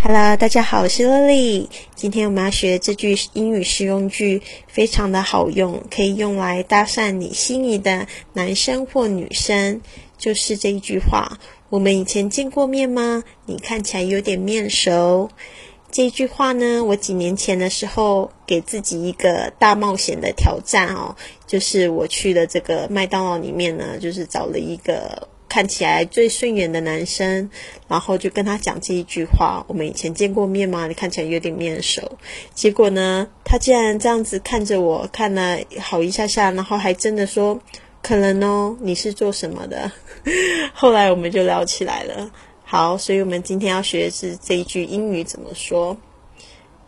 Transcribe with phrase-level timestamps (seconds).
[0.00, 1.66] Hello，大家好，我是 Lily。
[1.96, 9.82] 今天我们要学这句英语实用句，非常的好用，可以用来搭讪你心仪的男生或女生。
[10.16, 11.38] 就是这一句话，
[11.68, 13.24] 我们以前见过面吗？
[13.46, 15.28] 你看起来有点面熟。
[15.90, 25.28] 这句话呢，我几年前的时候给自己一个大冒险的挑战哦，就是我去了这个麦当劳里面呢，就是找了一个。
[25.58, 27.50] 看起来最顺眼的男生，
[27.88, 30.86] 然后就跟他讲这一句话：“我们以前见过面吗？
[30.86, 32.16] 你看起来有点面熟。”
[32.54, 37.60] 结果呢，他竟然这样子看着我，看了好一下下，然后还真的说
[38.00, 39.90] ：“可能哦，你是做什么的？”
[40.72, 42.30] 后来我们就聊起来了。
[42.62, 45.96] 好，所以我们今天要学的是这一句英语怎么说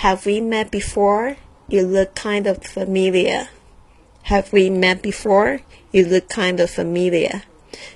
[0.00, 1.36] ：“Have we met before?
[1.66, 3.44] You look kind of familiar.
[4.24, 5.60] Have we met before?
[5.90, 7.42] You look kind of familiar.”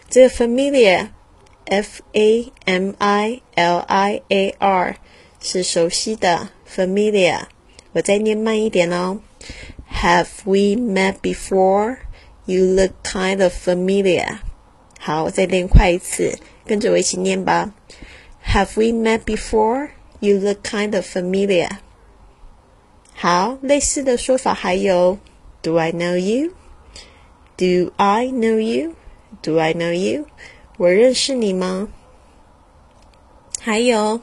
[0.10, 4.98] 这个 familiar，f a m i l i a r
[5.40, 7.44] 是熟悉的 familiar。
[7.94, 9.20] 我再念慢一点哦。
[9.92, 11.98] Have we met before?
[12.46, 14.40] You look kind of familiar。
[15.00, 17.74] 好，我再念快一次，跟着我一起念吧。
[18.46, 19.90] Have we met before?
[20.20, 21.70] You look kind of familiar。
[23.14, 25.20] 好，类似的说法还有
[25.62, 26.52] Do I know you?
[27.56, 28.96] Do I know you?
[29.42, 30.26] Do I know you？
[30.78, 31.90] 我认识你吗？
[33.60, 34.22] 还有，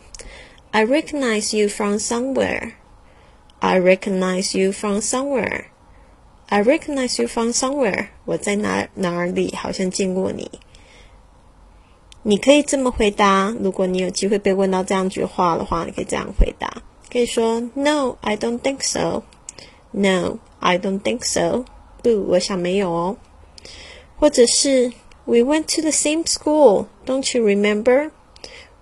[0.70, 8.08] I recognize you from somewhere。I recognize you from somewhere。I recognize you from somewhere。
[8.24, 10.50] 我在哪哪里好像见过你。
[12.22, 19.22] 你可以这么回答，如果你有机会被问到这样句话的话，你可以这样回答，可以说 No, I don't think so.
[19.92, 21.64] No, I don't think so.
[22.02, 23.16] 不，我想没有哦。
[24.17, 24.91] 或者是
[25.25, 28.11] We went to the same school, don't you remember?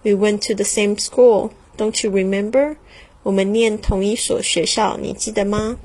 [0.04, 2.76] We went to the same school, don't you remember?
[3.24, 5.78] 我们念同一所学校，你记得吗？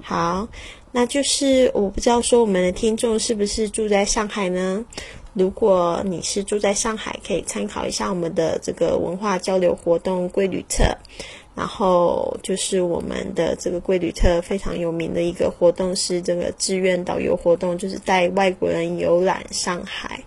[0.00, 0.48] 好，
[0.92, 4.84] 那就是我不知道说我们的听众是不是住在上海呢？
[5.32, 10.96] 如果你是住在上海，可以参考一下我们的这个文化交流活动规旅册。
[11.56, 20.22] 然后就是我们的这个贵旅特非常有名的一个活动是这个志愿导游活动，就是带外国人游览上海。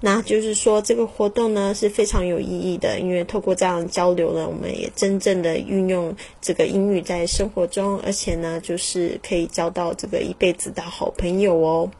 [0.00, 11.90] 那就是说这个活动呢是非常有意义的，因为透过这样交流呢，我们也真正的运用这个英语在生活中，而且呢就是可以交到这个一辈子的好朋友哦。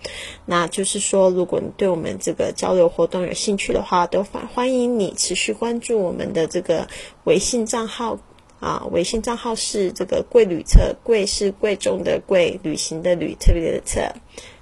[0.46, 6.86] 那就是说，如果你对我们这个交流活动有兴趣的话，都欢欢迎你持续关注我们的这个
[7.24, 8.18] 微信账号。
[8.60, 14.12] 啊，微信账号是这个“贵旅册”，贵是贵重的贵，旅行的旅，特别的特。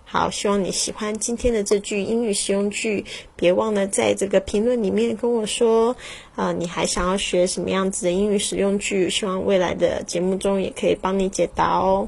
[0.04, 3.04] 好，希望你喜欢今天的这句英语实用句，
[3.34, 5.96] 别忘了在这个评论里面跟我说，
[6.36, 9.10] 啊，你还想要学什么样子的英语实用句？
[9.10, 12.06] 希望未来的节目中也可以帮你解答哦。